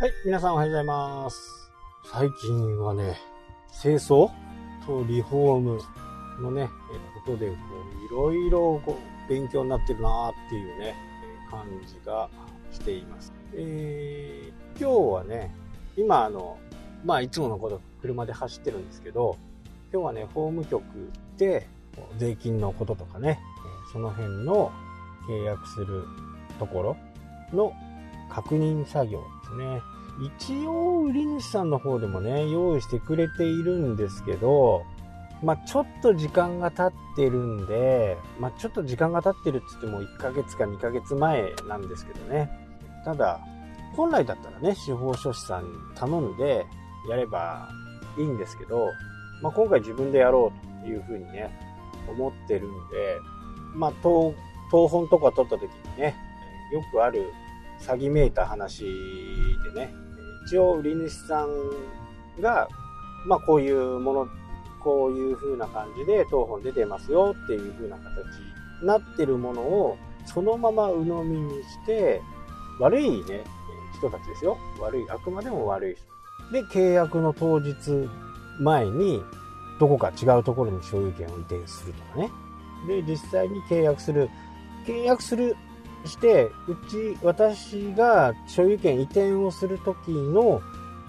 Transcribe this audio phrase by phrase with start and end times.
[0.00, 1.72] はい、皆さんおはようございます。
[2.04, 3.18] 最近はね、
[3.82, 4.30] 清掃？
[4.86, 5.80] とリフォーム
[6.40, 7.54] のね、えことで、こ
[8.12, 10.94] う、いろいろこう勉強になってるなーっていうね、
[11.48, 12.28] え感じが
[12.70, 13.32] しています。
[13.54, 15.52] えー、今日はね、
[15.96, 16.58] 今あの、
[17.04, 19.36] まあいつものこと車で走ってるんですけど、
[19.92, 20.84] 今日はね、法務局
[21.38, 21.66] で
[22.18, 23.40] 税金のこととかね、
[23.92, 24.70] その辺の
[25.28, 26.04] 契約する
[26.60, 26.96] ところ
[27.52, 27.72] の
[28.30, 29.82] 確認作業ですね。
[30.20, 34.82] 一応、売り主さんの方でもね、用意してくれているんですけど、
[35.42, 42.50] まあ、ちょっと時間が経ってるんで、まあ、ちょっと時間が経ってるって言っても1ヶ月か2ヶ月前なんですけどね。
[43.04, 43.40] ただ、
[43.96, 46.66] 本来だったらね、司法書士さんに頼んで
[47.08, 47.68] やれば
[48.18, 48.88] いいんですけど、
[49.40, 51.48] まあ、今回自分でやろうというふうにね、
[52.08, 53.18] 思ってるんで、
[53.74, 54.34] まあ、東、
[54.70, 56.16] 本とか取った時にね、
[56.72, 57.32] よくある
[57.80, 58.84] 詐欺めいた話
[59.72, 59.94] でね、
[60.46, 62.68] 一応売り主さんが、
[63.26, 64.28] まあこういうもの、
[64.82, 68.06] こういう風な感じで当本出てますよっていう風な形
[68.80, 72.20] になってるものをそのまま鵜呑みにして、
[72.78, 73.44] 悪いね、
[73.96, 74.58] 人たちですよ。
[74.80, 76.52] 悪い、あくまでも悪い人。
[76.52, 77.74] で、契約の当日
[78.60, 79.22] 前に、
[79.80, 82.30] どこか違うところに所有権を移転するとかね。
[82.86, 84.28] で、実際に契約する。
[84.86, 85.56] 契約する
[86.08, 90.60] して、うち、私が所有権移転をするときの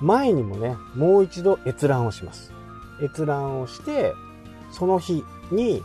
[0.00, 2.52] 前にもね、もう一度閲覧をします。
[3.02, 4.12] 閲覧をして、
[4.70, 5.82] その日に、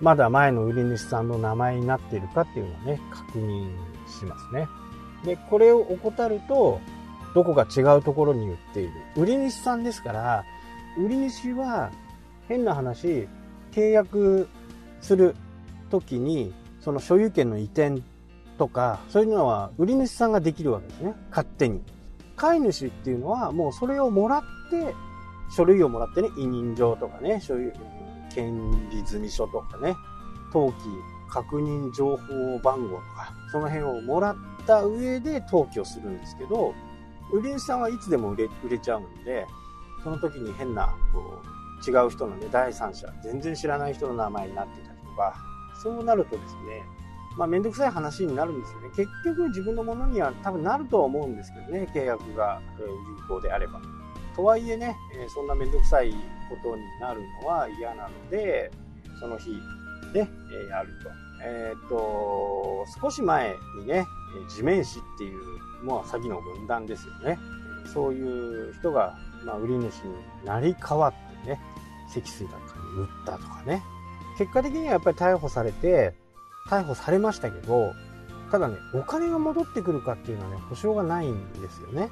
[0.00, 3.70] まだ前の売り主さんの名前になっているかっていうのをね、確認
[4.08, 4.68] しますね。
[5.24, 6.80] で、これを怠ると、
[7.34, 8.92] どこか違うところに売っている。
[9.16, 10.44] 売り主さんですから、
[10.98, 11.90] 売り主は、
[12.48, 13.28] 変な話、
[13.70, 14.48] 契約
[15.00, 15.36] する
[15.90, 18.02] ときに、その所有権の移転
[18.62, 21.14] とか、そういうのは売り主さんができるわけですね。
[21.30, 21.82] 勝手に。
[22.36, 24.94] 飼い主っていうのはもうそれをもらって、
[25.50, 27.72] 書類をもらってね、委任状とかね、所有、
[28.32, 29.96] 権利済書とかね、
[30.54, 30.78] 登記
[31.28, 36.72] 確認情報番号とか、その辺をもらった上で登記をするんですけど、
[37.32, 39.44] 売り主さんはいつでも売れ売れちゃうんで、
[40.04, 41.42] その時に変な、こ
[41.84, 45.34] う、違う人のね、第三者、全然知らない人の名前になってたりとか、
[45.82, 47.01] そうなるとですね、
[47.36, 48.88] まあ、めんどくさい話になるんですよね。
[48.94, 53.80] 結局自分のものには多分なるとは思うんですけどね、契約が有効であれば。
[54.34, 54.96] とはいえね、
[55.34, 56.16] そんなめんどくさいこ
[56.62, 58.70] とになるのは嫌なので、
[59.20, 59.50] その日
[60.14, 60.28] ね、
[60.70, 61.10] やると。
[61.44, 64.06] えーっと、少し前にね、
[64.48, 67.38] 地面師っていう、もう詐欺の軍団ですよね。
[67.92, 70.14] そういう人が、まあ、売り主に
[70.44, 71.60] なり変わってね、
[72.08, 73.82] 積水なんかに売ったとかね。
[74.38, 76.14] 結果的にはやっぱり逮捕されて、
[76.68, 77.94] 逮捕されましたけど、
[78.50, 82.10] ただね、お金が戻ってくるかっていうのはね、保証がないんですよね。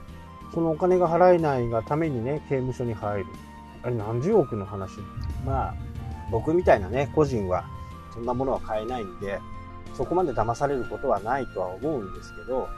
[0.55, 3.27] そのお金が払えないがためにね、刑務所に入る。
[3.83, 5.01] あれ何十億の話？
[5.45, 5.75] まあ、
[6.31, 7.65] 僕みたいなね、個人は、
[8.13, 9.39] そんなものは買えないんで、
[9.95, 12.69] そこまで騙されることはないとは思うんですけど、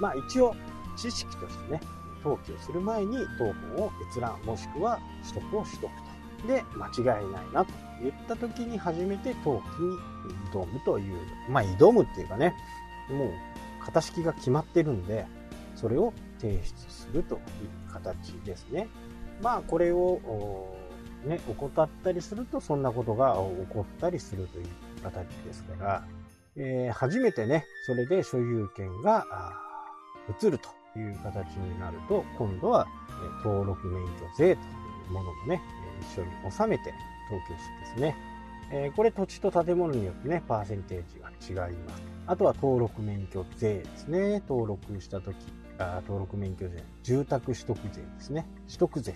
[0.00, 0.54] まあ一応、
[0.96, 1.80] 知識としてね、
[2.22, 3.44] 登記をする前に当
[3.76, 4.98] 本を閲覧、もしくは
[5.28, 5.92] 取得をしとく
[6.42, 6.48] と。
[6.48, 9.96] で、間違いないなと言った時に初めて登記に
[10.52, 11.18] 挑むという、
[11.48, 12.54] まあ挑むっていうかね、
[13.10, 13.30] もう
[13.84, 15.26] 型式が決まってるんで、
[15.74, 17.40] それを提出するという
[17.92, 18.88] 形ですね。
[19.42, 20.74] まあこれを、
[21.24, 23.34] ね、怠ったりするとそんなことが
[23.68, 24.66] 起こったりするという
[25.02, 26.06] 形ですから、
[26.56, 29.26] えー初めてね、それで所有権が
[30.40, 30.68] 移ると
[30.98, 32.86] いう形になると、今度は、
[33.42, 34.64] え登録免許税とい
[35.08, 35.60] うものもね、
[36.14, 36.94] 一緒に収めて
[37.30, 38.16] 登記してですね、
[38.76, 42.02] えこれ土地と建物によってね、パーセンテージが違います。
[42.26, 44.42] あとは登録免許税ですね。
[44.48, 45.36] 登録したとき、
[45.78, 48.48] 登録免許税、住宅取得税ですね。
[48.66, 49.14] 取得税、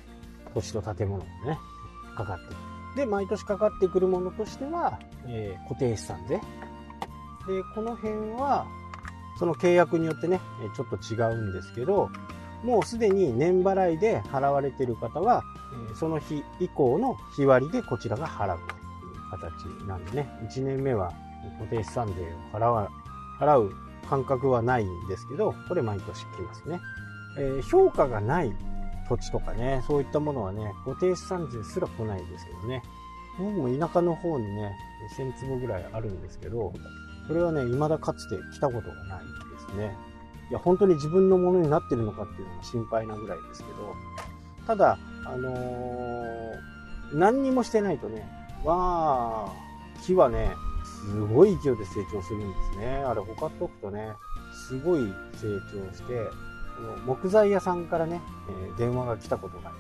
[0.54, 1.58] 土地と建物にね、
[2.16, 2.56] かかってくる。
[2.96, 6.36] で、毎年かかってくるものとしては、えー固定資産税。
[6.36, 6.42] で、
[7.74, 8.64] この辺は、
[9.40, 10.40] その契約によってね、
[10.76, 12.10] ちょっと違うんですけど、
[12.62, 15.42] もうすでに年払いで払われている方は、
[15.96, 18.77] その日以降の日割りでこちらが払う
[19.30, 21.12] 形なんでね、1年目は
[21.58, 22.26] 固定資産税を
[22.56, 22.88] 払わ
[23.40, 23.72] 払う
[24.08, 26.80] 感覚はないんですけど、これ毎年来ますね。
[27.38, 28.52] えー評価がない
[29.08, 32.82] 土地とかね、そういったものはね、固定資産税すら来ないんですけどね。
[33.38, 34.72] 僕も田舎の方にね、
[35.16, 36.72] 1000坪ぐらいあるんですけど、
[37.28, 39.96] これはね、未だかつて来たことがないですね。
[40.50, 43.94] いや、本当に自分のものになってるのかっていうのが心配なぐらいですけど、
[44.66, 46.78] ただ、あのー
[47.12, 48.28] 何にもしてないとね、
[48.64, 49.52] わあ、
[50.04, 52.86] 木はね、すごい勢いで成長するんですね。
[52.96, 54.14] あれ、ほかっとくとね、
[54.52, 55.00] すごい
[55.34, 56.30] 成長して、
[57.06, 58.20] 木材屋さんからね、
[58.76, 59.72] え電話が来たことがあ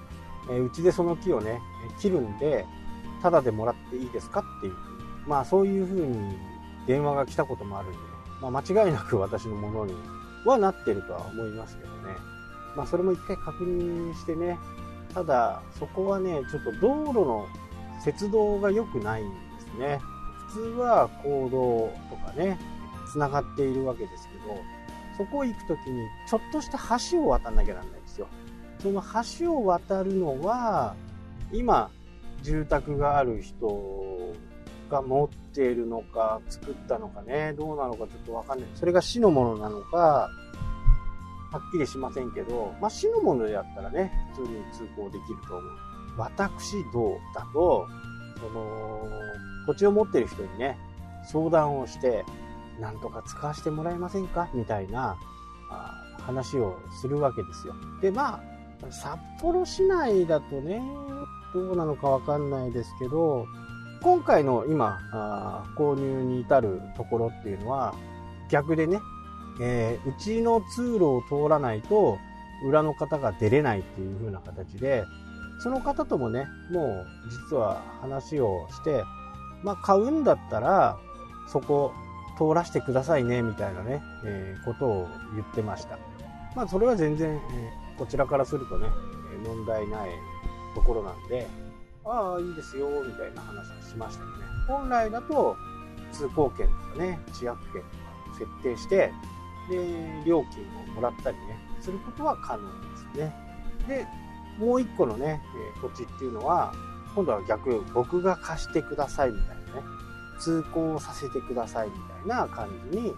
[0.52, 0.70] ります。
[0.70, 1.60] うちでその木をね、
[2.00, 2.66] 切るんで、
[3.22, 4.74] タダでもらっていいですかっていう。
[5.26, 6.36] まあそういう風に
[6.86, 8.04] 電話が来たこともあるんでね、
[8.40, 9.94] まあ、間違いなく私のものに
[10.46, 12.16] はなってるとは思いますけどね。
[12.76, 14.58] まあそれも一回確認してね、
[15.12, 17.46] ただそこはね、ちょっと道路の
[18.04, 20.00] 鉄道が良くないんですね。
[20.48, 22.58] 普通は公道とかね、
[23.12, 24.60] 繋がっているわけですけど、
[25.16, 26.78] そこ行くときにちょっとした
[27.10, 28.28] 橋を渡んなきゃなんないんですよ。
[28.80, 29.02] その
[29.40, 30.94] 橋を渡るのは、
[31.52, 31.90] 今、
[32.42, 34.34] 住宅がある人
[34.88, 38.68] が持っているのか、作ったのかね、どうなのかちょっとわかんない。
[38.74, 40.30] それが市のものなのか、
[41.50, 45.87] はっきりしませんけど、まあ、市のものであったらね、普通に通行できると思う。
[46.18, 47.86] 私どうだと、
[48.38, 49.08] その、
[49.66, 50.76] 土地を持ってる人にね、
[51.24, 52.24] 相談をして、
[52.80, 54.48] なんとか使わせてもらえませんか？
[54.54, 55.16] みたいな
[56.20, 57.74] 話をするわけですよ。
[58.00, 60.82] で、まあ、札幌市内だとね、
[61.54, 63.46] どうなのかわかんないですけど、
[64.02, 67.94] 今回の今、あ購入に至るところっていうのは、
[68.48, 69.00] 逆でね、
[69.60, 72.18] えー、うちの通路を通らないと、
[72.64, 75.04] 裏の方が出れないっていう風な形で、
[75.58, 79.04] その方ともね、もう実は話をして、
[79.62, 80.98] まあ買うんだったら、
[81.48, 81.92] そこ
[82.36, 85.98] 通らせてくださいね、みたいなね、えー、ことを言ってました。
[86.54, 88.88] まあそれは全然、えー、こちらからするとね、
[89.44, 90.10] 問題ない
[90.74, 91.46] ところなんで、
[92.04, 94.44] ああ、いいですよ、みたいな話をしましたよね。
[94.66, 95.56] 本来だと、
[96.12, 97.94] 通行券とかね、地約券とか
[98.38, 99.12] 設定して、
[99.68, 103.34] で、料金をもらったりね、することは可能ですね。
[103.86, 104.06] で、
[104.58, 105.42] もう一個のね、
[105.76, 106.72] え土地っていうのは、
[107.14, 109.62] 今度は逆、僕が貸してくださいみたいなね、
[110.38, 111.94] 通行させてくださいみ
[112.26, 113.14] たいな感じに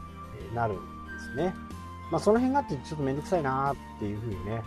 [0.55, 0.83] なるんで
[1.21, 1.55] すね。
[2.11, 4.63] まあその辺があってちょっとめんどくさいなっていうふうにね、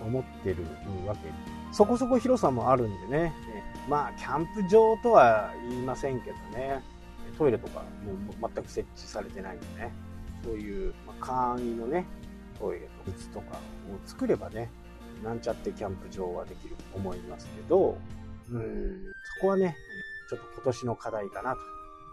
[0.00, 0.64] えー、思ってる
[1.06, 1.20] わけ。
[1.72, 3.34] そこそこ広さもあるんでね、
[3.88, 6.82] まあキャンプ場とは言いませんけどね、
[7.38, 7.80] トイレとか
[8.40, 9.92] もう全く設置されてないんでね、
[10.44, 12.06] そういう、ま、簡易のね、
[12.58, 13.58] トイレと水とかを
[14.06, 14.70] 作ればね、
[15.22, 17.98] なんちゃってキャンプ場はできると思いますけど、
[18.50, 19.76] うん、そこはね、
[20.28, 21.58] ちょっと今年の課題かなと。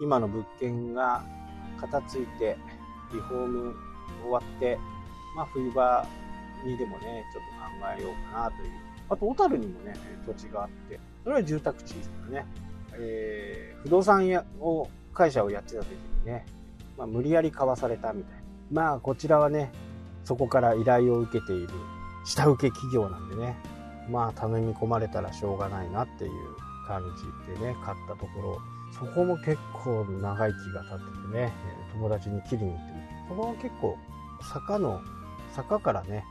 [0.01, 1.23] 今の物件が
[1.79, 2.57] 片付いて、
[3.11, 3.75] リフォーム
[4.23, 4.77] 終わって、
[5.35, 6.05] まあ冬場
[6.65, 8.71] にでもね、ちょっと考えようかなという。
[9.09, 9.93] あと、小樽にもね、
[10.25, 12.45] 土地があって、それは住宅地ですからね。
[12.93, 16.45] えー、不動産屋を、会社をやってた時にね、
[16.97, 18.43] まあ、無理やり買わされたみたいな。
[18.71, 19.71] まあ、こちらはね、
[20.23, 21.69] そこから依頼を受けている
[22.29, 23.57] 下請け企業なんでね、
[24.07, 26.31] まあ、頼み込まれたらしょうがないなっていう
[26.87, 28.61] 感じでね、買ったところ、
[28.91, 31.53] そこも結構長い木が立っててね、
[31.93, 32.93] 友達に切りに行って
[33.29, 33.97] そこは結構
[34.41, 35.01] 坂の、
[35.55, 36.23] 坂からね、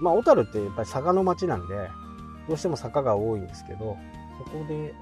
[0.00, 1.74] まあ、小樽ってやっぱり坂の町なんで、
[2.48, 3.96] どうしても坂が多いんですけど、
[4.38, 4.94] そこで、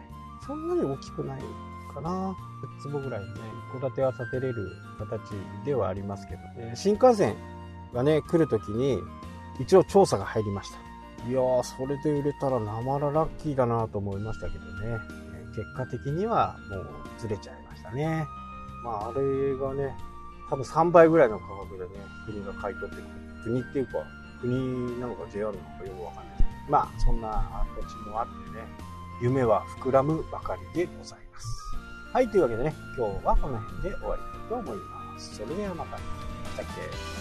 [0.47, 1.43] そんなに大きくない
[1.95, 2.35] かな。
[2.81, 3.41] 10坪ぐらいのね、
[3.75, 5.21] 一戸建ては建てれる形
[5.65, 7.37] ではありますけど、ね、新幹線
[7.93, 8.99] がね、来るときに、
[9.61, 10.79] 一応調査が入りました。
[11.29, 14.99] いやー、それで売れたらなまらラッキーだなと思いましたけどね。
[15.55, 16.87] 結果的にはもう
[17.19, 18.25] ずれちゃいましたね。
[18.85, 19.95] まあ、あれがね、
[20.49, 21.91] 多分3倍ぐらいの価格でね、
[22.27, 23.05] 国が買い取ってくる。
[23.45, 23.93] 国っていうか、
[24.41, 26.71] 国なのか JR なのかよくわかんないです。
[26.71, 28.65] まあ、そんな土地もあってね、
[29.21, 31.49] 夢は膨らむばかりでございます。
[32.13, 35.37] はい、というわけでね、今日はこの辺で終わりたいと思います。
[35.37, 35.91] それではまた。
[35.93, 35.99] ま
[36.57, 37.18] た来て。